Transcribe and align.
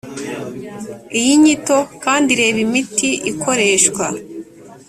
iyi 1.19 1.33
nyito 1.43 1.77
kandi 2.03 2.27
ireba 2.35 2.59
imiti 2.67 3.09
ikoreshwa 3.31 4.05